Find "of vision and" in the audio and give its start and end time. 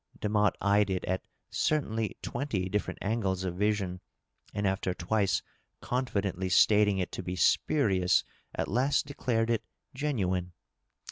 3.43-4.65